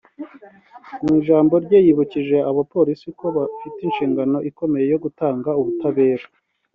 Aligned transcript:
Mu 1.03 1.11
ijambo 1.19 1.53
rye 1.65 1.79
yibukije 1.85 2.37
abo 2.49 2.53
bapolisi 2.59 3.07
ko 3.19 3.25
bafite 3.37 3.77
inshingano 3.83 4.37
ikomeye 4.49 4.85
yo 4.93 4.99
gutanga 5.03 5.49
ubutabera 5.59 6.25